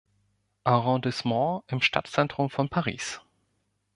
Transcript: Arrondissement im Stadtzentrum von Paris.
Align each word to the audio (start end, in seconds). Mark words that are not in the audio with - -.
Arrondissement 0.63 1.61
im 1.67 1.79
Stadtzentrum 1.79 2.49
von 2.49 2.69
Paris. 2.69 3.21